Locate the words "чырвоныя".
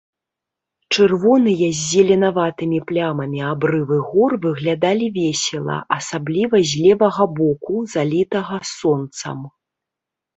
0.93-1.67